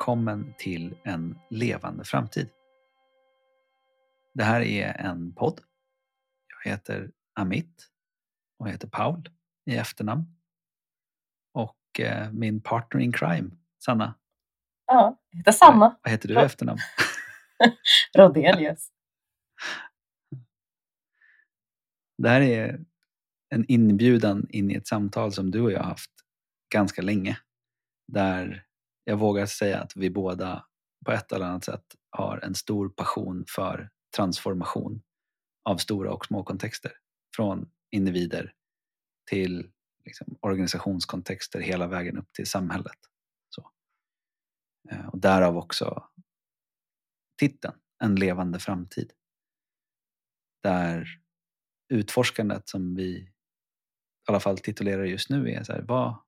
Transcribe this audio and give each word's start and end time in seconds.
välkommen 0.00 0.54
till 0.58 0.94
en 1.04 1.38
levande 1.50 2.04
framtid. 2.04 2.48
Det 4.34 4.44
här 4.44 4.60
är 4.60 5.06
en 5.06 5.34
podd. 5.34 5.60
Jag 6.48 6.70
heter 6.70 7.10
Amit 7.34 7.90
och 8.58 8.68
heter 8.68 8.88
Paul 8.88 9.28
i 9.66 9.76
efternamn. 9.76 10.24
Och 11.52 12.00
eh, 12.00 12.32
min 12.32 12.60
partner 12.60 13.00
in 13.00 13.12
crime, 13.12 13.50
Sanna. 13.84 14.14
Ja, 14.86 15.20
jag 15.30 15.38
heter 15.38 15.52
Sanna. 15.52 15.98
Vad 16.02 16.10
heter 16.10 16.28
du 16.28 16.34
i 16.34 16.44
efternamn? 16.44 16.80
Rodelius. 18.16 18.88
Det 22.18 22.28
här 22.28 22.40
är 22.40 22.84
en 23.48 23.64
inbjudan 23.68 24.46
in 24.50 24.70
i 24.70 24.74
ett 24.74 24.86
samtal 24.86 25.32
som 25.32 25.50
du 25.50 25.60
och 25.60 25.72
jag 25.72 25.78
har 25.78 25.88
haft 25.88 26.12
ganska 26.72 27.02
länge. 27.02 27.38
Där 28.08 28.69
jag 29.04 29.16
vågar 29.16 29.46
säga 29.46 29.80
att 29.80 29.96
vi 29.96 30.10
båda 30.10 30.66
på 31.04 31.12
ett 31.12 31.32
eller 31.32 31.46
annat 31.46 31.64
sätt 31.64 31.84
har 32.10 32.38
en 32.38 32.54
stor 32.54 32.88
passion 32.88 33.44
för 33.48 33.90
transformation 34.16 35.02
av 35.64 35.76
stora 35.76 36.12
och 36.12 36.26
små 36.26 36.44
kontexter. 36.44 36.92
Från 37.36 37.70
individer 37.90 38.54
till 39.30 39.70
liksom, 40.04 40.38
organisationskontexter 40.40 41.60
hela 41.60 41.86
vägen 41.86 42.18
upp 42.18 42.32
till 42.32 42.46
samhället. 42.46 42.98
Så. 43.48 43.70
Eh, 44.90 45.06
och 45.06 45.18
därav 45.18 45.56
också 45.56 46.08
titeln, 47.38 47.74
En 48.02 48.14
levande 48.14 48.58
framtid. 48.58 49.12
Där 50.62 51.06
utforskandet 51.88 52.68
som 52.68 52.94
vi 52.94 53.08
i 53.08 53.32
alla 54.28 54.40
fall 54.40 54.58
titulerar 54.58 55.04
just 55.04 55.30
nu 55.30 55.50
är 55.50 55.64
så 55.64 55.72
här, 55.72 55.82
vad, 55.82 56.18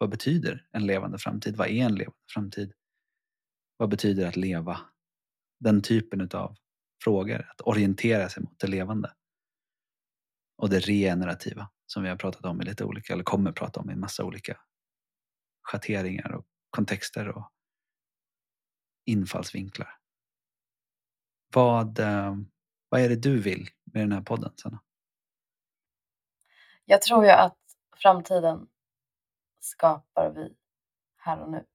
vad 0.00 0.10
betyder 0.10 0.66
en 0.72 0.86
levande 0.86 1.18
framtid? 1.18 1.56
Vad 1.56 1.68
är 1.68 1.84
en 1.84 1.94
levande 1.94 2.18
framtid? 2.34 2.72
Vad 3.76 3.88
betyder 3.88 4.26
att 4.26 4.36
leva? 4.36 4.80
Den 5.58 5.82
typen 5.82 6.28
av 6.32 6.56
frågor, 7.04 7.50
att 7.50 7.60
orientera 7.60 8.28
sig 8.28 8.42
mot 8.42 8.58
det 8.58 8.66
levande. 8.66 9.12
Och 10.56 10.70
det 10.70 10.80
regenerativa 10.80 11.70
som 11.86 12.02
vi 12.02 12.08
har 12.08 12.16
pratat 12.16 12.44
om 12.44 12.62
i 12.62 12.64
lite 12.64 12.84
olika, 12.84 13.12
eller 13.12 13.24
kommer 13.24 13.52
prata 13.52 13.80
om 13.80 13.90
i 13.90 13.92
en 13.92 14.00
massa 14.00 14.24
olika 14.24 14.60
schatteringar 15.62 16.32
och 16.32 16.46
kontexter 16.70 17.28
och 17.28 17.50
infallsvinklar. 19.04 19.98
Vad, 21.54 21.98
eh, 21.98 22.36
vad 22.88 23.00
är 23.00 23.08
det 23.08 23.16
du 23.16 23.40
vill 23.40 23.68
med 23.84 24.02
den 24.02 24.12
här 24.12 24.22
podden, 24.22 24.52
Sanna? 24.56 24.82
Jag 26.84 27.02
tror 27.02 27.24
ju 27.24 27.30
att 27.30 27.58
framtiden 27.96 28.68
skapar 29.60 30.30
vi 30.30 30.56
här 31.16 31.40
och 31.40 31.50
nu. 31.50 31.66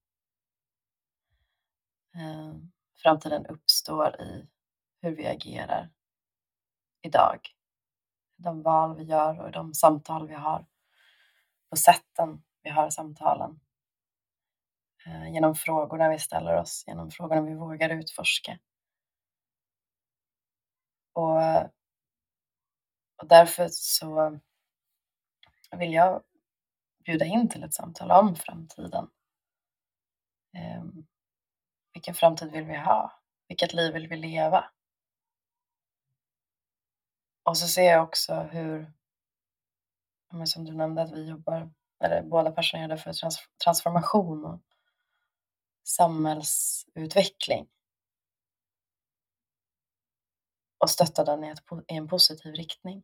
Ehm, 2.16 2.72
framtiden 2.96 3.46
uppstår 3.46 4.22
i 4.22 4.48
hur 5.02 5.16
vi 5.16 5.28
agerar 5.28 5.90
idag. 7.02 7.40
De 8.36 8.62
val 8.62 8.98
vi 8.98 9.04
gör 9.04 9.40
och 9.40 9.52
de 9.52 9.74
samtal 9.74 10.28
vi 10.28 10.34
har. 10.34 10.66
På 11.70 11.76
sätten 11.76 12.44
vi 12.64 12.70
har 12.70 12.90
samtalen. 12.90 13.60
Ehm, 15.06 15.34
genom 15.34 15.56
frågorna 15.56 16.10
vi 16.10 16.20
ställer 16.20 16.58
oss, 16.58 16.84
genom 16.88 17.12
frågorna 17.12 17.42
vi 17.42 17.54
vågar 17.56 17.90
utforska. 17.90 18.60
Och, 21.14 21.64
och 23.18 23.28
därför 23.28 23.68
så 23.72 24.40
vill 25.78 25.94
jag 25.94 26.24
bjuda 27.06 27.26
in 27.26 27.50
till 27.50 27.64
ett 27.64 27.74
samtal 27.74 28.12
om 28.12 28.36
framtiden. 28.36 29.10
Ehm, 30.58 31.08
vilken 31.94 32.16
framtid 32.16 32.52
vill 32.52 32.66
vi 32.66 32.78
ha? 32.78 33.22
Vilket 33.48 33.74
liv 33.74 33.94
vill 33.94 34.08
vi 34.08 34.16
leva? 34.16 34.72
Och 37.44 37.58
så 37.58 37.68
ser 37.68 37.92
jag 37.92 38.04
också 38.04 38.34
hur, 38.36 38.94
som 40.46 40.66
du 40.66 40.74
nämnde, 40.74 41.02
att 41.02 41.12
vi 41.12 41.30
jobbar, 41.30 41.74
eller 42.04 42.22
båda 42.22 42.52
passionerade 42.52 42.98
för 42.98 43.14
transformation 43.64 44.46
och 44.46 44.62
samhällsutveckling. 45.84 47.68
Och 50.78 50.90
stötta 50.90 51.24
den 51.24 51.44
i, 51.44 51.50
ett, 51.50 51.64
i 51.88 51.96
en 51.96 52.08
positiv 52.08 52.54
riktning. 52.54 53.04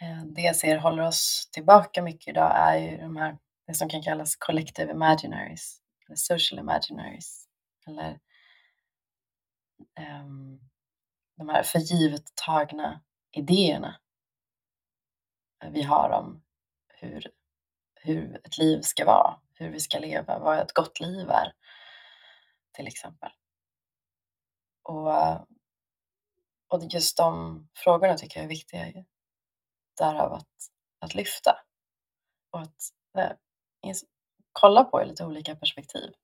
Eh, 0.00 0.24
det 0.24 0.42
jag 0.42 0.56
ser 0.56 0.78
håller 0.78 1.02
oss 1.06 1.48
tillbaka 1.52 2.02
mycket 2.02 2.28
idag 2.28 2.52
är 2.56 2.78
ju 2.78 2.96
de 2.96 3.16
här, 3.16 3.38
det 3.66 3.74
som 3.74 3.88
kan 3.88 4.02
kallas 4.02 4.36
collective 4.36 4.92
imaginaries, 4.92 5.80
eller 6.06 6.16
social 6.16 6.58
imaginaries, 6.58 7.48
eller 7.86 8.20
um, 10.20 10.60
de 11.36 11.48
här 11.48 11.62
förgivet 11.62 12.22
tagna 12.34 13.02
idéerna 13.30 14.00
vi 15.70 15.82
har 15.82 16.10
om 16.10 16.42
hur, 16.88 17.26
hur 17.94 18.40
ett 18.44 18.58
liv 18.58 18.80
ska 18.80 19.04
vara, 19.04 19.40
hur 19.54 19.70
vi 19.70 19.80
ska 19.80 19.98
leva, 19.98 20.38
vad 20.38 20.58
ett 20.58 20.72
gott 20.72 21.00
liv 21.00 21.30
är, 21.30 21.52
till 22.72 22.86
exempel. 22.86 23.30
Och, 24.82 25.14
eh, 25.14 25.42
och 26.68 26.82
just 26.90 27.16
de 27.16 27.68
frågorna 27.74 28.14
tycker 28.14 28.40
jag 28.40 28.44
är 28.44 28.48
viktiga 28.48 29.04
därav 29.96 30.32
att, 30.32 30.70
att 31.00 31.14
lyfta 31.14 31.58
och 32.50 32.60
att 32.60 32.76
eh, 33.18 33.32
kolla 34.52 34.84
på 34.84 35.02
i 35.02 35.06
lite 35.06 35.24
olika 35.24 35.56
perspektiv. 35.56 36.14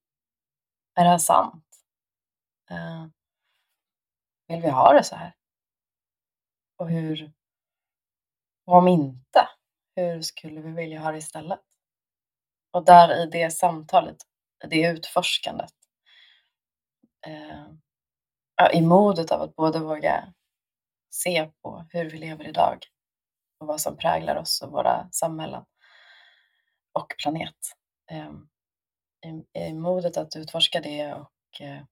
Är 0.94 1.04
det 1.04 1.10
här 1.10 1.18
sant? 1.18 1.64
Eh, 2.70 3.06
vill 4.48 4.62
vi 4.62 4.70
ha 4.70 4.92
det 4.92 5.04
så 5.04 5.16
här? 5.16 5.34
Och 6.76 6.90
hur, 6.90 7.32
och 8.66 8.74
om 8.76 8.88
inte, 8.88 9.48
hur 9.96 10.22
skulle 10.22 10.60
vi 10.60 10.70
vilja 10.70 11.00
ha 11.00 11.12
det 11.12 11.18
istället? 11.18 11.60
Och 12.70 12.84
där 12.84 13.22
i 13.22 13.26
det 13.26 13.50
samtalet, 13.50 14.16
i 14.64 14.66
det 14.66 14.88
utforskandet, 14.88 15.74
eh, 17.26 17.66
i 18.72 18.80
modet 18.80 19.32
av 19.32 19.42
att 19.42 19.56
både 19.56 19.78
våga 19.78 20.32
se 21.10 21.50
på 21.62 21.86
hur 21.90 22.10
vi 22.10 22.18
lever 22.18 22.48
idag 22.48 22.86
och 23.60 23.66
vad 23.66 23.80
som 23.80 23.96
präglar 23.96 24.36
oss 24.36 24.62
och 24.62 24.72
våra 24.72 25.08
samhällen 25.12 25.64
och 26.92 27.14
planet. 27.22 27.56
Eh, 28.10 28.32
i, 29.54 29.72
modet 29.72 30.16
att 30.16 30.36
utforska 30.36 30.80
det 30.80 31.14
och, 31.14 31.60
eh, 31.60 31.82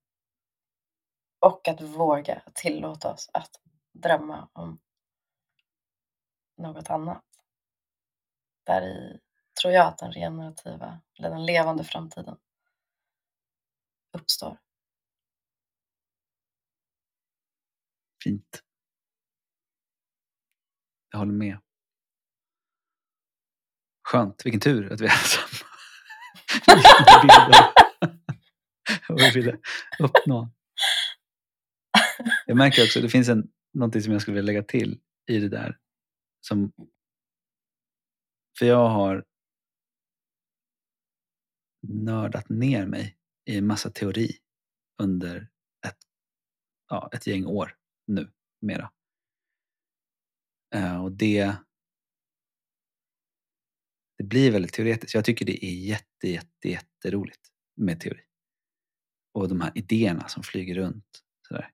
och 1.41 1.69
att 1.69 1.81
våga 1.81 2.43
tillåta 2.55 3.13
oss 3.13 3.31
att 3.33 3.51
drömma 3.93 4.49
om 4.53 4.81
något 6.57 6.91
annat. 6.91 7.25
Där 8.67 8.83
i 8.83 9.21
tror 9.61 9.75
jag 9.75 9.87
att 9.87 9.99
den 9.99 10.13
regenerativa, 10.13 11.01
eller 11.19 11.31
den 11.31 11.47
levande 11.47 11.85
framtiden 11.85 12.37
uppstår. 14.13 14.59
Fint. 18.25 18.63
Jag 21.19 21.21
håller 21.21 21.33
med. 21.33 21.59
Skönt, 24.09 24.47
vilken 24.47 24.61
tur 24.61 24.93
att 24.93 25.01
vi 25.01 25.07
är 25.07 25.11
samma. 25.11 25.69
Vad 29.09 29.21
vi 29.21 29.31
ville 29.31 29.59
uppnå. 29.99 30.51
Jag 32.47 32.57
märker 32.57 32.85
också, 32.85 33.01
det 33.01 33.09
finns 33.09 33.29
en, 33.29 33.51
någonting 33.73 34.03
som 34.03 34.13
jag 34.13 34.23
skulle 34.23 34.35
vilja 34.35 34.47
lägga 34.47 34.63
till 34.63 35.01
i 35.31 35.39
det 35.39 35.49
där. 35.49 35.79
Som, 36.41 36.73
för 38.59 38.67
jag 38.67 38.89
har 38.89 39.25
nördat 41.89 42.49
ner 42.49 42.87
mig 42.87 43.17
i 43.45 43.59
en 43.59 43.67
massa 43.67 43.91
teori 43.91 44.39
under 45.03 45.49
ett, 45.87 45.99
ja, 46.89 47.11
ett 47.13 47.27
gäng 47.27 47.47
år 47.47 47.77
nu 48.07 48.33
mera. 48.61 48.91
Eh, 50.75 51.05
och 51.05 51.13
det, 51.13 51.57
det 54.19 54.25
blir 54.25 54.51
väldigt 54.51 54.73
teoretiskt. 54.73 55.15
Jag 55.15 55.25
tycker 55.25 55.45
det 55.47 55.65
är 55.65 55.75
jätte, 55.75 56.29
jätte, 56.29 56.69
jätteroligt 56.69 57.49
med 57.77 58.01
teori. 58.01 58.21
Och 59.35 59.49
de 59.49 59.61
här 59.61 59.73
idéerna 59.75 60.29
som 60.29 60.43
flyger 60.43 60.75
runt. 60.75 61.25
Sådär. 61.49 61.71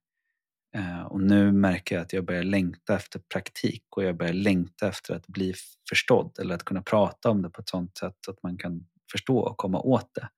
Eh, 0.75 1.03
och 1.03 1.21
nu 1.21 1.53
märker 1.53 1.95
jag 1.95 2.03
att 2.03 2.13
jag 2.13 2.25
börjar 2.25 2.43
längta 2.43 2.97
efter 2.97 3.19
praktik 3.19 3.85
och 3.97 4.05
jag 4.05 4.17
börjar 4.17 4.33
längta 4.33 4.89
efter 4.89 5.15
att 5.15 5.27
bli 5.27 5.55
förstådd 5.89 6.39
eller 6.39 6.55
att 6.55 6.65
kunna 6.65 6.83
prata 6.83 7.31
om 7.31 7.43
det 7.43 7.51
på 7.51 7.61
ett 7.61 7.69
sånt 7.69 7.99
sätt 7.99 8.29
att 8.29 8.43
man 8.43 8.59
kan 8.59 8.87
förstå 9.13 9.39
och 9.39 9.57
komma 9.57 9.81
åt 9.81 10.15
det. 10.15 10.29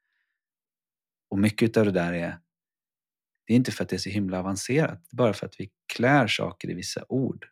Och 1.31 1.39
mycket 1.39 1.77
av 1.77 1.85
det 1.85 1.91
där 1.91 2.13
är 2.13 2.39
det 3.47 3.53
är 3.53 3.57
inte 3.57 3.73
för 3.73 3.85
att 3.85 3.89
det 3.89 3.97
är 3.97 3.99
så 3.99 4.11
himla 4.11 4.39
avancerat, 4.39 5.05
det 5.11 5.15
är 5.15 5.17
bara 5.17 5.33
för 5.33 5.47
att 5.47 5.61
vi 5.61 5.71
klär 5.95 6.27
saker 6.27 6.71
i 6.71 6.75
vissa 6.75 7.05
ord. 7.09 7.47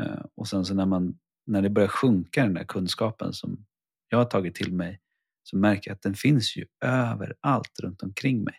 Eh, 0.00 0.24
och 0.34 0.48
sen 0.48 0.64
så 0.64 0.74
när, 0.74 0.86
man, 0.86 1.18
när 1.46 1.62
det 1.62 1.70
börjar 1.70 1.88
sjunka 1.88 2.42
den 2.42 2.54
där 2.54 2.64
kunskapen 2.64 3.32
som 3.32 3.66
jag 4.08 4.18
har 4.18 4.24
tagit 4.24 4.54
till 4.54 4.72
mig 4.72 5.00
så 5.42 5.56
märker 5.56 5.90
jag 5.90 5.94
att 5.94 6.02
den 6.02 6.14
finns 6.14 6.56
ju 6.56 6.66
överallt 6.84 7.80
runt 7.82 8.02
omkring 8.02 8.44
mig. 8.44 8.54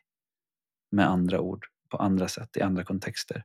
Med 0.92 1.10
andra 1.10 1.40
ord, 1.40 1.66
på 1.90 1.98
andra 1.98 2.28
sätt, 2.28 2.58
i 2.58 2.62
andra 2.62 2.84
kontexter. 2.84 3.44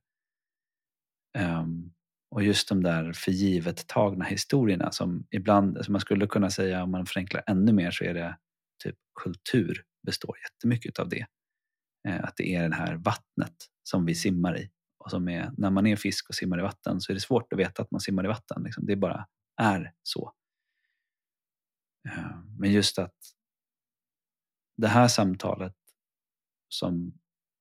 Um, 1.39 1.93
och 2.31 2.43
just 2.43 2.69
de 2.69 2.83
där 2.83 3.12
för 3.12 3.31
givet 3.33 3.87
tagna 3.87 4.25
historierna 4.25 4.93
som 4.93 5.27
ibland, 5.31 5.85
som 5.85 5.93
man 5.93 6.00
skulle 6.00 6.27
kunna 6.27 6.50
säga 6.50 6.83
om 6.83 6.91
man 6.91 7.06
förenklar 7.06 7.43
ännu 7.47 7.73
mer 7.73 7.91
så 7.91 8.05
är 8.05 8.15
det 8.15 8.38
typ 8.85 8.97
kultur 9.23 9.85
består 10.06 10.37
jättemycket 10.38 10.99
av 10.99 11.09
det. 11.09 11.27
Eh, 12.09 12.25
att 12.25 12.37
det 12.37 12.55
är 12.55 12.69
det 12.69 12.75
här 12.75 12.95
vattnet 12.95 13.55
som 13.83 14.06
vi 14.06 14.15
simmar 14.15 14.59
i. 14.59 14.71
Alltså 15.02 15.16
som 15.16 15.28
är, 15.28 15.52
när 15.56 15.70
man 15.70 15.87
är 15.87 15.96
fisk 15.96 16.28
och 16.28 16.34
simmar 16.34 16.58
i 16.58 16.62
vatten 16.62 17.00
så 17.00 17.12
är 17.12 17.14
det 17.14 17.20
svårt 17.20 17.52
att 17.52 17.58
veta 17.58 17.82
att 17.82 17.90
man 17.90 18.00
simmar 18.00 18.25
i 18.25 18.28
vatten. 18.28 18.62
Liksom. 18.62 18.87
Det 18.87 18.96
bara 18.96 19.26
är 19.56 19.94
så. 20.02 20.32
Eh, 22.08 22.38
men 22.58 22.72
just 22.72 22.99
att 22.99 23.16
det 24.76 24.88
här 24.88 25.08
samtalet 25.08 25.76
som 26.69 27.12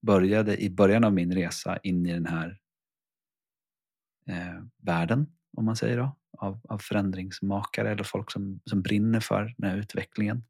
började 0.01 0.63
i 0.63 0.69
början 0.69 1.03
av 1.03 1.13
min 1.13 1.33
resa 1.33 1.77
in 1.77 2.05
i 2.05 2.13
den 2.13 2.25
här 2.25 2.59
eh, 4.27 4.63
världen, 4.77 5.37
om 5.57 5.65
man 5.65 5.75
säger 5.75 5.97
då, 5.97 6.17
av, 6.37 6.61
av 6.63 6.77
förändringsmakare 6.77 7.91
eller 7.91 8.03
folk 8.03 8.31
som, 8.31 8.61
som 8.65 8.81
brinner 8.81 9.19
för 9.19 9.55
den 9.57 9.69
här 9.69 9.77
utvecklingen. 9.77 10.43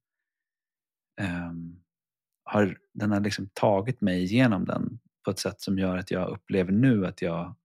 Eh, 1.21 1.51
har, 2.43 2.77
den 2.93 3.11
har 3.11 3.19
liksom 3.19 3.49
tagit 3.53 4.01
mig 4.01 4.23
igenom 4.23 4.65
den 4.65 4.99
på 5.23 5.31
ett 5.31 5.39
sätt 5.39 5.61
som 5.61 5.79
gör 5.79 5.97
att 5.97 6.11
jag 6.11 6.29
upplever 6.29 6.71
nu 6.71 7.05
att 7.05 7.21
jag 7.21 7.55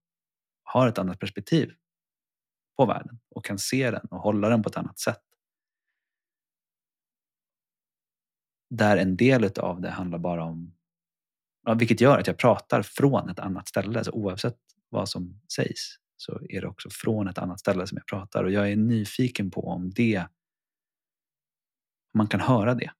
har 0.63 0.87
ett 0.87 0.97
annat 0.97 1.19
perspektiv 1.19 1.73
på 2.77 2.85
världen 2.85 3.19
och 3.29 3.45
kan 3.45 3.59
se 3.59 3.91
den 3.91 4.07
och 4.11 4.19
hålla 4.19 4.49
den 4.49 4.63
på 4.63 4.69
ett 4.69 4.77
annat 4.77 4.99
sätt. 4.99 5.23
Där 8.69 8.97
en 8.97 9.17
del 9.17 9.51
av 9.59 9.81
det 9.81 9.89
handlar 9.89 10.19
bara 10.19 10.43
om, 10.43 10.75
vilket 11.77 12.01
gör 12.01 12.19
att 12.19 12.27
jag 12.27 12.37
pratar 12.37 12.81
från 12.81 13.29
ett 13.29 13.39
annat 13.39 13.67
ställe, 13.67 14.03
Så 14.03 14.11
oavsett 14.11 14.57
vad 14.89 15.09
som 15.09 15.41
sägs 15.55 15.97
så 16.17 16.41
är 16.49 16.61
det 16.61 16.67
också 16.67 16.89
från 16.89 17.27
ett 17.27 17.37
annat 17.37 17.59
ställe 17.59 17.87
som 17.87 17.97
jag 17.97 18.07
pratar. 18.07 18.43
Och 18.43 18.51
jag 18.51 18.71
är 18.71 18.75
nyfiken 18.75 19.51
på 19.51 19.67
om 19.67 19.89
det, 19.89 20.17
om 20.17 20.27
man 22.17 22.27
kan 22.27 22.39
höra 22.39 22.75
det 22.75 22.91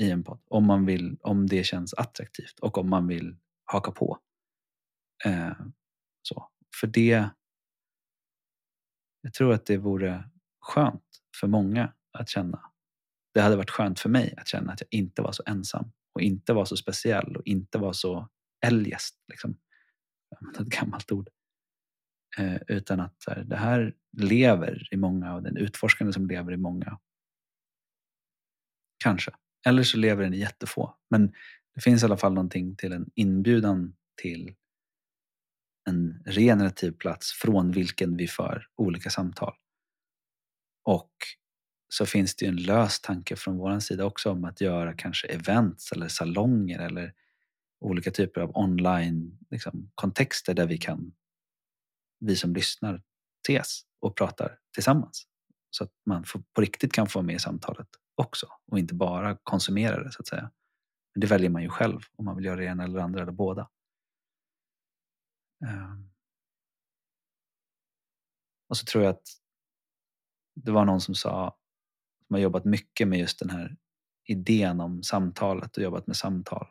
i 0.00 0.10
en 0.10 0.24
podd. 0.24 0.40
Om, 0.46 0.66
man 0.66 0.86
vill, 0.86 1.18
om 1.22 1.46
det 1.46 1.64
känns 1.64 1.94
attraktivt 1.94 2.58
och 2.60 2.78
om 2.78 2.90
man 2.90 3.06
vill 3.06 3.36
haka 3.64 3.90
på. 3.90 4.18
Eh, 5.24 5.52
så. 6.22 6.48
För 6.80 6.86
det, 6.86 7.28
jag 9.20 9.32
tror 9.34 9.52
att 9.52 9.66
det 9.66 9.76
vore 9.76 10.30
skönt 10.60 11.04
för 11.40 11.46
många 11.46 11.94
att 12.18 12.28
känna. 12.28 12.60
Det 13.34 13.40
hade 13.40 13.56
varit 13.56 13.70
skönt 13.70 14.00
för 14.00 14.08
mig 14.08 14.34
att 14.36 14.48
känna 14.48 14.72
att 14.72 14.80
jag 14.80 14.88
inte 14.90 15.22
var 15.22 15.32
så 15.32 15.42
ensam 15.46 15.92
och 16.12 16.20
inte 16.20 16.52
var 16.52 16.64
så 16.64 16.76
speciell 16.76 17.36
och 17.36 17.46
inte 17.46 17.78
var 17.78 17.92
så 17.92 18.28
eljest. 18.66 19.24
Liksom. 19.28 19.56
Ett 20.54 20.58
gammalt 20.58 21.12
ord. 21.12 21.28
Eh, 22.38 22.56
utan 22.68 23.00
att 23.00 23.24
här, 23.26 23.44
det 23.44 23.56
här 23.56 23.94
lever 24.18 24.88
i 24.90 24.96
många 24.96 25.34
och 25.34 25.42
den 25.42 25.56
utforskande 25.56 26.12
som 26.12 26.26
lever 26.26 26.52
i 26.52 26.56
många. 26.56 26.98
Kanske. 29.04 29.32
Eller 29.66 29.82
så 29.82 29.96
lever 29.96 30.22
den 30.22 30.34
i 30.34 30.38
jättefå. 30.38 30.94
Men 31.10 31.32
det 31.74 31.80
finns 31.80 32.02
i 32.02 32.06
alla 32.06 32.16
fall 32.16 32.32
någonting 32.32 32.76
till 32.76 32.92
en 32.92 33.10
inbjudan 33.14 33.96
till 34.22 34.54
en 35.88 36.22
regenerativ 36.26 36.92
plats 36.92 37.32
från 37.32 37.72
vilken 37.72 38.16
vi 38.16 38.28
för 38.28 38.66
olika 38.76 39.10
samtal. 39.10 39.54
Och 40.84 41.12
så 41.88 42.06
finns 42.06 42.36
det 42.36 42.44
ju 42.44 42.48
en 42.48 42.56
lös 42.56 43.00
tanke 43.00 43.36
från 43.36 43.56
vår 43.56 43.80
sida 43.80 44.04
också 44.04 44.30
om 44.30 44.44
att 44.44 44.60
göra 44.60 44.94
kanske 44.94 45.26
events 45.26 45.92
eller 45.92 46.08
salonger 46.08 46.78
eller 46.78 47.12
olika 47.80 48.10
typer 48.10 48.40
av 48.40 48.56
online 48.56 49.38
liksom, 49.50 49.90
kontexter 49.94 50.54
där 50.54 50.66
vi 50.66 50.78
kan, 50.78 51.12
vi 52.20 52.36
som 52.36 52.54
lyssnar, 52.54 53.02
ses 53.48 53.80
och 54.00 54.16
pratar 54.16 54.58
tillsammans. 54.74 55.26
Så 55.70 55.84
att 55.84 55.92
man 56.06 56.24
på 56.54 56.60
riktigt 56.60 56.92
kan 56.92 57.06
få 57.06 57.22
med 57.22 57.34
i 57.34 57.38
samtalet 57.38 57.88
också 58.20 58.46
och 58.66 58.78
inte 58.78 58.94
bara 58.94 59.36
konsumera 59.42 60.04
det 60.04 60.12
så 60.12 60.20
att 60.20 60.26
säga. 60.26 60.50
Men 61.14 61.20
det 61.20 61.26
väljer 61.26 61.50
man 61.50 61.62
ju 61.62 61.68
själv 61.68 62.00
om 62.12 62.24
man 62.24 62.36
vill 62.36 62.44
göra 62.44 62.56
det 62.56 62.64
ena 62.64 62.84
eller 62.84 63.00
andra 63.00 63.22
eller 63.22 63.32
båda. 63.32 63.70
Ehm. 65.66 66.10
Och 68.68 68.76
så 68.76 68.84
tror 68.84 69.04
jag 69.04 69.10
att 69.10 69.28
det 70.54 70.70
var 70.70 70.84
någon 70.84 71.00
som 71.00 71.14
sa, 71.14 71.58
som 72.26 72.34
har 72.34 72.40
jobbat 72.40 72.64
mycket 72.64 73.08
med 73.08 73.18
just 73.18 73.38
den 73.38 73.50
här 73.50 73.76
idén 74.24 74.80
om 74.80 75.02
samtalet 75.02 75.76
och 75.76 75.82
jobbat 75.82 76.06
med 76.06 76.16
samtal. 76.16 76.66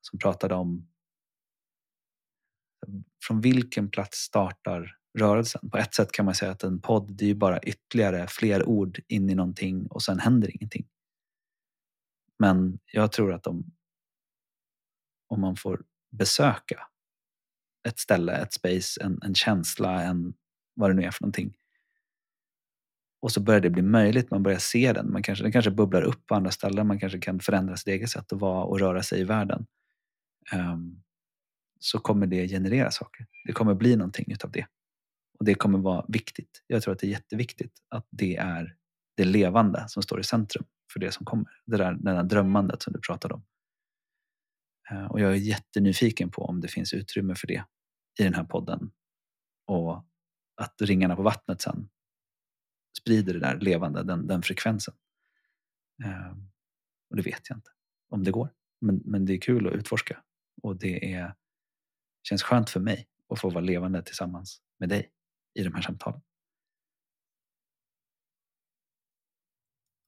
Som 0.00 0.18
pratade 0.18 0.54
om 0.54 0.88
från 3.26 3.40
vilken 3.40 3.90
plats 3.90 4.18
startar 4.18 4.98
rörelsen. 5.18 5.70
På 5.70 5.78
ett 5.78 5.94
sätt 5.94 6.12
kan 6.12 6.24
man 6.24 6.34
säga 6.34 6.52
att 6.52 6.62
en 6.62 6.80
podd 6.80 7.12
det 7.12 7.24
är 7.24 7.28
ju 7.28 7.34
bara 7.34 7.60
ytterligare 7.60 8.26
fler 8.26 8.68
ord 8.68 9.00
in 9.08 9.30
i 9.30 9.34
någonting 9.34 9.86
och 9.86 10.02
sen 10.02 10.18
händer 10.18 10.56
ingenting. 10.56 10.86
Men 12.38 12.78
jag 12.92 13.12
tror 13.12 13.32
att 13.32 13.46
om, 13.46 13.72
om 15.28 15.40
man 15.40 15.56
får 15.56 15.84
besöka 16.10 16.86
ett 17.88 17.98
ställe, 17.98 18.32
ett 18.32 18.52
space, 18.52 19.02
en, 19.04 19.18
en 19.22 19.34
känsla, 19.34 20.02
en, 20.02 20.34
vad 20.74 20.90
det 20.90 20.94
nu 20.94 21.02
är 21.02 21.10
för 21.10 21.22
någonting. 21.22 21.54
Och 23.20 23.32
så 23.32 23.40
börjar 23.40 23.60
det 23.60 23.70
bli 23.70 23.82
möjligt, 23.82 24.30
man 24.30 24.42
börjar 24.42 24.58
se 24.58 24.92
den. 24.92 25.12
Man 25.12 25.22
kanske, 25.22 25.44
den 25.44 25.52
kanske 25.52 25.70
bubblar 25.70 26.02
upp 26.02 26.26
på 26.26 26.34
andra 26.34 26.50
ställen, 26.50 26.86
man 26.86 26.98
kanske 26.98 27.18
kan 27.18 27.40
förändra 27.40 27.76
sitt 27.76 27.88
eget 27.88 28.10
sätt 28.10 28.32
att 28.32 28.40
vara 28.40 28.64
och 28.64 28.80
röra 28.80 29.02
sig 29.02 29.20
i 29.20 29.24
världen. 29.24 29.66
Um, 30.52 31.02
så 31.78 31.98
kommer 31.98 32.26
det 32.26 32.48
generera 32.48 32.90
saker. 32.90 33.26
Det 33.44 33.52
kommer 33.52 33.74
bli 33.74 33.96
någonting 33.96 34.32
utav 34.32 34.50
det. 34.50 34.66
Och 35.38 35.44
det 35.44 35.54
kommer 35.54 35.78
vara 35.78 36.04
viktigt. 36.08 36.62
Jag 36.66 36.82
tror 36.82 36.94
att 36.94 37.00
det 37.00 37.06
är 37.06 37.10
jätteviktigt 37.10 37.72
att 37.88 38.06
det 38.10 38.36
är 38.36 38.76
det 39.16 39.24
levande 39.24 39.84
som 39.88 40.02
står 40.02 40.20
i 40.20 40.24
centrum 40.24 40.64
för 40.92 41.00
det 41.00 41.12
som 41.12 41.26
kommer. 41.26 41.60
Det 41.66 41.76
där, 41.76 41.92
det 41.92 42.12
där 42.12 42.22
drömmandet 42.22 42.82
som 42.82 42.92
du 42.92 43.00
pratade 43.00 43.34
om. 43.34 43.44
Eh, 44.90 45.06
och 45.06 45.20
jag 45.20 45.30
är 45.32 45.36
jättenyfiken 45.36 46.30
på 46.30 46.42
om 46.42 46.60
det 46.60 46.68
finns 46.68 46.92
utrymme 46.92 47.34
för 47.34 47.46
det 47.46 47.64
i 48.18 48.24
den 48.24 48.34
här 48.34 48.44
podden. 48.44 48.90
Och 49.66 50.04
att 50.56 50.82
ringarna 50.82 51.16
på 51.16 51.22
vattnet 51.22 51.60
sen 51.60 51.88
sprider 53.00 53.34
det 53.34 53.40
där 53.40 53.60
levande, 53.60 54.02
den, 54.02 54.26
den 54.26 54.42
frekvensen. 54.42 54.94
Eh, 56.04 56.36
och 57.10 57.16
det 57.16 57.22
vet 57.22 57.48
jag 57.48 57.58
inte 57.58 57.70
om 58.10 58.24
det 58.24 58.30
går. 58.30 58.52
Men, 58.80 59.02
men 59.04 59.24
det 59.24 59.32
är 59.32 59.40
kul 59.40 59.66
att 59.66 59.74
utforska. 59.74 60.22
Och 60.62 60.76
det 60.76 61.14
är, 61.14 61.34
känns 62.28 62.42
skönt 62.42 62.70
för 62.70 62.80
mig 62.80 63.08
att 63.28 63.40
få 63.40 63.50
vara 63.50 63.64
levande 63.64 64.02
tillsammans 64.02 64.62
med 64.78 64.88
dig 64.88 65.10
i 65.54 65.62
de 65.62 65.74
här 65.74 65.82
samtalen. 65.82 66.20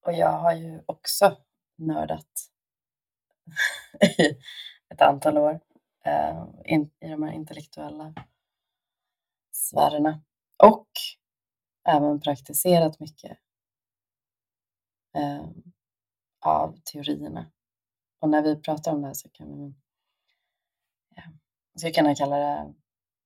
Och 0.06 0.12
jag 0.12 0.32
har 0.32 0.54
ju 0.54 0.82
också 0.86 1.36
nördat 1.76 2.50
i 4.18 4.22
ett 4.94 5.00
antal 5.00 5.38
år 5.38 5.60
eh, 6.04 6.46
in, 6.64 6.90
i 7.00 7.08
de 7.08 7.22
här 7.22 7.32
intellektuella 7.32 8.14
sfärerna 9.52 10.22
och 10.64 10.88
även 11.88 12.20
praktiserat 12.20 13.00
mycket 13.00 13.38
eh, 15.16 15.48
av 16.40 16.76
teorierna. 16.84 17.52
Och 18.18 18.28
när 18.28 18.42
vi 18.42 18.56
pratar 18.56 18.92
om 18.92 19.00
det 19.00 19.06
här 19.06 19.14
så 19.14 19.28
kan 19.28 19.56
vi 19.56 19.74
ja, 21.16 21.22
ska 21.78 21.92
kunna 21.92 22.14
kalla 22.14 22.36
det 22.36 22.74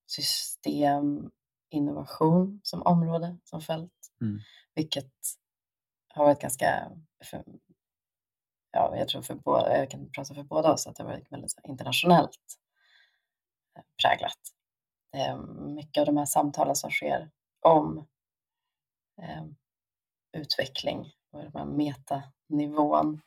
system 0.06 1.30
innovation 1.70 2.60
som 2.62 2.82
område, 2.82 3.36
som 3.44 3.60
fält. 3.60 3.92
Mm. 4.20 4.40
Vilket 4.74 5.12
har 6.08 6.24
varit 6.24 6.40
ganska, 6.40 6.92
för, 7.24 7.44
ja, 8.70 8.96
jag 8.96 9.08
tror 9.08 9.22
för 9.22 9.34
båda, 9.34 9.78
jag 9.78 9.90
kan 9.90 10.10
prata 10.10 10.34
för 10.34 10.42
båda 10.42 10.72
oss, 10.72 10.86
att 10.86 10.96
det 10.96 11.02
har 11.02 11.10
varit 11.10 11.32
väldigt 11.32 11.54
internationellt 11.64 12.58
eh, 13.76 13.82
präglat. 14.02 14.38
Mycket 15.74 16.00
av 16.00 16.06
de 16.06 16.16
här 16.16 16.24
samtalen 16.24 16.76
som 16.76 16.90
sker 16.90 17.30
om 17.60 18.06
eh, 19.22 19.44
utveckling 20.32 21.12
och 21.30 21.42
den 21.42 21.52
här 21.54 21.64
metanivån 21.64 23.20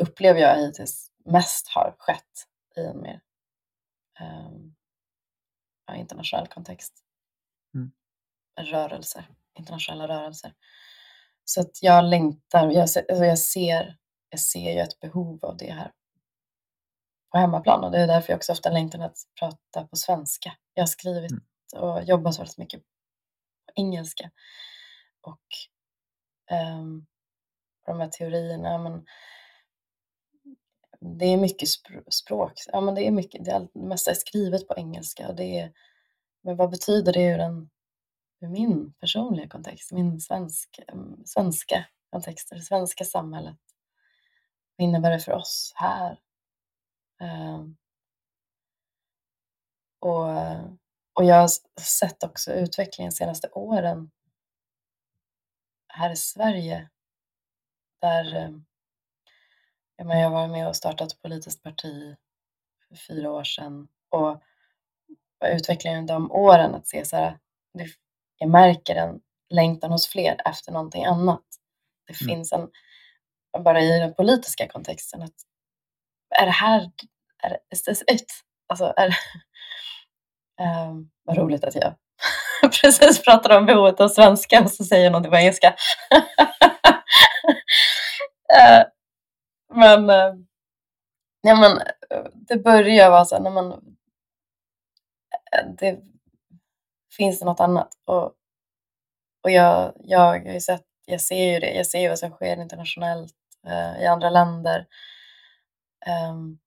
upplever 0.00 0.40
jag 0.40 0.56
hittills 0.56 1.12
mest 1.24 1.68
har 1.68 1.94
skett 1.98 2.46
i 2.76 2.80
en 2.80 3.00
mer 3.00 3.22
um, 4.20 4.74
internationell 5.96 6.46
kontext. 6.46 6.94
Mm. 7.74 7.92
Rörelser, 8.60 9.28
internationella 9.58 10.08
rörelser. 10.08 10.54
Så 11.44 11.60
att 11.60 11.82
jag 11.82 12.04
längtar, 12.04 12.70
jag, 12.70 12.80
alltså 12.80 13.00
jag, 13.08 13.38
ser, 13.38 13.96
jag 14.30 14.40
ser 14.40 14.72
ju 14.72 14.80
ett 14.80 15.00
behov 15.00 15.44
av 15.44 15.56
det 15.56 15.72
här 15.72 15.92
på 17.32 17.38
hemmaplan 17.38 17.84
och 17.84 17.90
det 17.90 17.98
är 17.98 18.06
därför 18.06 18.32
jag 18.32 18.36
också 18.36 18.52
ofta 18.52 18.70
längtar 18.70 18.98
att 18.98 19.18
prata 19.40 19.88
på 19.88 19.96
svenska. 19.96 20.52
Jag 20.74 20.82
har 20.82 20.86
skrivit 20.86 21.30
mm. 21.30 21.84
och 21.84 22.04
jobbat 22.04 22.38
väldigt 22.38 22.58
mycket 22.58 22.80
på 23.66 23.72
engelska. 23.74 24.30
Och 25.20 25.46
um, 26.78 27.06
de 27.86 28.00
här 28.00 28.08
teorierna. 28.08 28.78
Men 28.78 29.06
det 31.00 31.24
är 31.24 31.36
mycket 31.36 31.68
språk. 32.10 32.52
Ja, 32.72 32.80
men 32.80 32.94
det, 32.94 33.06
är 33.06 33.10
mycket, 33.10 33.44
det, 33.44 33.50
är, 33.50 33.68
det 33.74 33.80
mesta 33.80 34.10
är 34.10 34.14
skrivet 34.14 34.68
på 34.68 34.74
engelska. 34.76 35.28
Och 35.28 35.34
det 35.34 35.58
är, 35.58 35.72
men 36.42 36.56
vad 36.56 36.70
betyder 36.70 37.12
det 37.12 37.22
ur, 37.22 37.38
en, 37.38 37.70
ur 38.40 38.48
min 38.48 38.92
personliga 38.92 39.48
kontext? 39.48 39.92
Min 39.92 40.20
svensk, 40.20 40.80
mm, 40.88 41.22
svenska 41.26 41.86
kontext, 42.10 42.50
det 42.50 42.60
svenska 42.60 43.04
samhället. 43.04 43.56
Vad 44.76 44.84
innebär 44.84 45.10
det 45.10 45.20
för 45.20 45.32
oss 45.32 45.72
här? 45.76 46.20
Ehm. 47.20 47.76
Och, 50.00 50.28
och 51.12 51.24
jag 51.24 51.40
har 51.40 51.50
sett 51.80 52.22
också 52.22 52.52
utvecklingen 52.52 53.10
de 53.10 53.16
senaste 53.16 53.48
åren 53.48 54.10
här 55.88 56.10
i 56.10 56.16
Sverige 56.16 56.90
där 58.00 58.34
ehm, 58.34 58.64
jag 60.08 60.30
var 60.30 60.48
med 60.48 60.68
och 60.68 60.76
startat 60.76 61.12
ett 61.12 61.22
politiskt 61.22 61.62
parti 61.62 62.16
för 62.88 62.96
fyra 62.96 63.30
år 63.30 63.44
sedan 63.44 63.88
och 64.10 64.42
utvecklingen 65.44 66.06
de 66.06 66.32
åren 66.32 66.74
att 66.74 66.86
se 66.86 67.04
så 67.04 67.16
här, 67.16 67.38
det, 67.74 67.86
jag 68.38 68.50
märker 68.50 68.94
en 68.94 69.20
längtan 69.50 69.90
hos 69.90 70.08
fler 70.08 70.36
efter 70.44 70.72
någonting 70.72 71.04
annat. 71.04 71.44
Det 72.06 72.22
mm. 72.22 72.36
finns 72.36 72.52
en, 72.52 72.68
bara 73.64 73.80
i 73.80 73.98
den 73.98 74.14
politiska 74.14 74.68
kontexten, 74.68 75.22
att 75.22 75.34
är 76.40 76.46
det 76.46 76.52
här, 76.52 76.90
är, 77.42 77.58
this 77.86 78.02
it? 78.06 78.32
Alltså, 78.66 78.94
är, 78.96 79.08
um, 80.88 81.10
vad 81.24 81.36
roligt 81.36 81.64
att 81.64 81.74
jag 81.74 81.94
precis 82.82 83.22
pratade 83.24 83.56
om 83.56 83.66
behovet 83.66 84.00
av 84.00 84.08
svenska 84.08 84.62
och 84.62 84.70
så 84.70 84.84
säger 84.84 85.04
jag 85.04 85.12
någonting 85.12 85.32
på 85.32 85.38
engelska. 85.38 85.76
uh, 88.54 88.84
men, 89.70 90.10
eh, 90.10 90.34
ja, 91.40 91.54
men 91.60 91.78
eh, 92.10 92.30
det 92.34 92.56
börjar 92.56 93.10
vara 93.10 93.24
så 93.24 93.38
när 93.42 93.50
man 93.50 93.72
eh, 95.52 95.66
det 95.78 96.00
finns 97.16 97.38
det 97.38 97.44
något 97.44 97.60
annat 97.60 97.94
och, 98.04 98.34
och 99.42 99.50
jag, 99.50 99.92
jag, 100.04 100.46
jag, 100.46 100.62
sett, 100.62 100.86
jag 101.06 101.20
ser 101.20 101.52
ju 101.52 101.60
det, 101.60 101.74
jag 101.74 101.86
ser 101.86 102.00
ju 102.00 102.08
vad 102.08 102.18
som 102.18 102.30
sker 102.30 102.60
internationellt 102.60 103.34
eh, 103.66 104.02
i 104.02 104.06
andra 104.06 104.30
länder. 104.30 104.86
Um, 106.32 106.58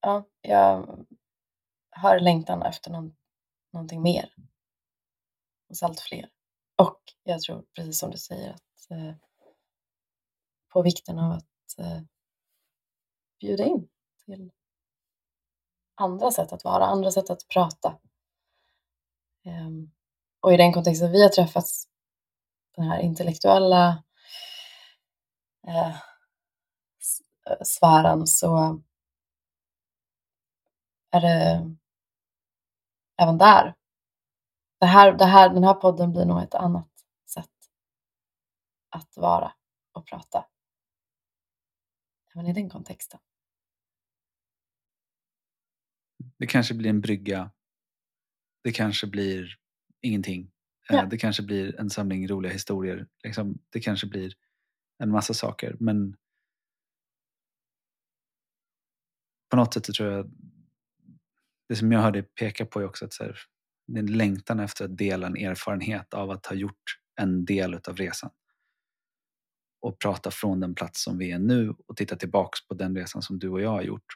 ja, 0.00 0.24
jag 0.42 0.98
har 1.90 2.20
längtan 2.20 2.62
efter 2.62 2.90
någon, 2.90 3.14
någonting 3.72 4.02
mer 4.02 4.32
hos 5.68 5.82
allt 5.82 6.00
fler. 6.00 6.28
Och 6.76 7.00
jag 7.24 7.40
tror, 7.40 7.64
precis 7.74 7.98
som 7.98 8.10
du 8.10 8.18
säger, 8.18 8.50
att 8.50 8.90
eh, 8.90 9.14
på 10.68 10.82
vikten 10.82 11.18
av 11.18 11.32
att 11.32 11.78
eh, 11.78 12.00
bjuda 13.40 13.64
in 13.64 13.88
till 14.24 14.50
andra 15.94 16.30
sätt 16.30 16.52
att 16.52 16.64
vara, 16.64 16.86
andra 16.86 17.10
sätt 17.10 17.30
att 17.30 17.48
prata. 17.48 17.98
Um, 19.46 19.92
och 20.40 20.52
i 20.52 20.56
den 20.56 20.72
kontexten 20.72 21.12
vi 21.12 21.22
har 21.22 21.28
träffats, 21.28 21.88
den 22.76 22.84
här 22.84 23.00
intellektuella 23.00 24.04
eh, 25.66 25.88
eh, 27.50 27.62
sfären, 27.62 28.26
så 28.26 28.82
är 31.10 31.20
det 31.20 31.76
även 33.16 33.38
där. 33.38 33.74
Det 34.80 34.86
här, 34.86 35.12
det 35.12 35.24
här, 35.24 35.48
den 35.48 35.64
här 35.64 35.74
podden 35.74 36.12
blir 36.12 36.24
nog 36.24 36.42
ett 36.42 36.54
annat 36.54 36.90
sätt 37.26 37.50
att 38.90 39.16
vara 39.16 39.52
och 39.92 40.06
prata. 40.06 40.46
Även 42.38 42.50
i 42.50 42.52
den 42.52 42.70
kontexten. 42.70 43.20
Det 46.38 46.46
kanske 46.46 46.74
blir 46.74 46.90
en 46.90 47.00
brygga. 47.00 47.50
Det 48.64 48.72
kanske 48.72 49.06
blir 49.06 49.56
ingenting. 50.00 50.50
Eh, 50.90 50.96
ja. 50.96 51.06
Det 51.06 51.18
kanske 51.18 51.42
blir 51.42 51.80
en 51.80 51.90
samling 51.90 52.28
roliga 52.28 52.52
historier. 52.52 53.06
Liksom, 53.24 53.58
det 53.70 53.80
kanske 53.80 54.06
blir 54.06 54.34
en 54.98 55.10
massa 55.10 55.34
saker. 55.34 55.76
Men 55.80 56.16
på 59.50 59.56
något 59.56 59.74
sätt 59.74 59.84
tror 59.84 60.12
jag 60.12 60.30
det 61.68 61.76
som 61.76 61.92
jag 61.92 62.00
hörde 62.00 62.22
peka 62.22 62.66
på 62.66 62.80
är 62.80 62.84
också 62.84 63.04
att 63.04 63.12
så 63.12 63.24
här, 63.24 63.38
det 63.86 63.98
är 63.98 64.02
en 64.02 64.16
längtan 64.16 64.60
efter 64.60 64.84
att 64.84 64.98
dela 64.98 65.26
en 65.26 65.36
erfarenhet 65.36 66.14
av 66.14 66.30
att 66.30 66.46
ha 66.46 66.56
gjort 66.56 66.98
en 67.20 67.44
del 67.44 67.74
av 67.74 67.96
resan. 67.96 68.30
Och 69.80 69.98
prata 69.98 70.30
från 70.30 70.60
den 70.60 70.74
plats 70.74 71.02
som 71.02 71.18
vi 71.18 71.32
är 71.32 71.38
nu 71.38 71.74
och 71.86 71.96
titta 71.96 72.16
tillbaks 72.16 72.66
på 72.66 72.74
den 72.74 72.96
resan 72.96 73.22
som 73.22 73.38
du 73.38 73.48
och 73.48 73.60
jag 73.60 73.70
har 73.70 73.82
gjort. 73.82 74.14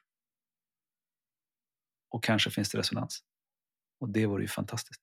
Och 2.10 2.24
kanske 2.24 2.50
finns 2.50 2.70
det 2.70 2.78
resonans. 2.78 3.20
Och 4.00 4.08
det 4.08 4.26
vore 4.26 4.42
ju 4.42 4.48
fantastiskt. 4.48 5.02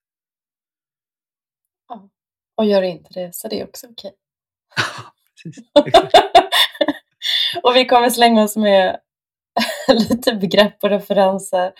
Ja, 1.87 2.09
och 2.55 2.65
gör 2.65 2.81
inte 2.81 3.13
det 3.13 3.35
så 3.35 3.47
det 3.47 3.61
är 3.61 3.67
också 3.67 3.87
okej. 3.87 4.13
Precis. 5.43 5.71
och 7.63 7.75
vi 7.75 7.85
kommer 7.85 8.09
slänga 8.09 8.43
oss 8.43 8.55
med 8.55 8.99
lite 10.09 10.35
begrepp 10.35 10.83
och 10.83 10.89
referenser 10.89 11.73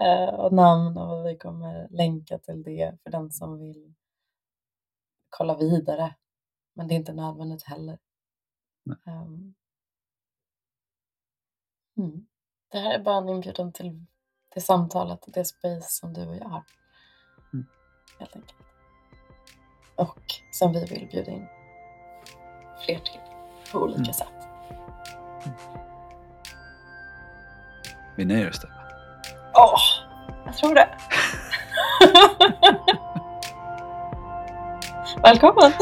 eh, 0.00 0.34
och 0.34 0.52
namn 0.52 0.98
och 0.98 1.26
vi 1.26 1.36
kommer 1.38 1.88
länka 1.90 2.38
till 2.38 2.62
det 2.62 2.98
för 3.02 3.10
den 3.10 3.30
som 3.30 3.58
vill 3.58 3.94
kolla 5.30 5.56
vidare. 5.56 6.14
Men 6.78 6.88
det 6.88 6.94
är 6.94 6.96
inte 6.96 7.12
nödvändigt 7.12 7.62
heller. 7.62 7.98
Um, 9.06 9.54
mm. 11.96 12.26
Det 12.68 12.78
här 12.78 12.94
är 12.94 12.98
bara 12.98 13.16
en 13.16 13.28
inbjudan 13.28 13.72
till 13.72 14.04
det 14.54 14.60
samtalet, 14.60 15.24
det 15.26 15.44
space 15.44 15.86
som 15.88 16.12
du 16.12 16.26
och 16.26 16.36
jag 16.36 16.48
har. 16.48 16.64
Mm. 17.52 17.66
Helt 18.18 18.36
enkelt. 18.36 18.58
Och 19.96 20.20
som 20.52 20.72
vi 20.72 20.84
vill 20.84 21.08
bjuda 21.12 21.30
in 21.30 21.46
fler 22.84 22.98
till 22.98 23.20
på 23.72 23.78
olika 23.78 23.98
mm. 23.98 24.12
sätt. 24.12 24.48
Vi 28.16 28.24
nöjer 28.24 28.48
oss 28.48 28.60
där. 28.60 28.70
Åh, 29.54 29.74
oh, 29.74 29.80
jag 30.46 30.56
tror 30.56 30.74
det. 30.74 30.98
Välkommen! 35.22 35.72